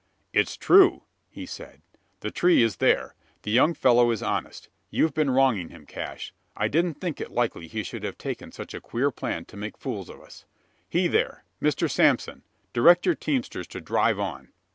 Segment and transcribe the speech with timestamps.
[0.33, 1.83] "It's true," he said:
[2.21, 3.13] "the tree is there.
[3.43, 6.33] The young fellow is honest: you've been wronging him, Cash.
[6.57, 9.77] I didn't think it likely he should have taken such a queer plan to make
[9.77, 10.45] fools of us.
[10.89, 11.43] He there!
[11.61, 12.41] Mr Sansom!
[12.73, 14.51] Direct your teamsters to drive on!"